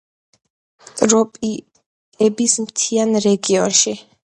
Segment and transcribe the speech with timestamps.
[1.01, 3.97] ტროპიკების მთიან რაიონებში.